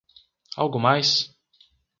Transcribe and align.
Algo 0.57 0.79
mais? 0.79 1.09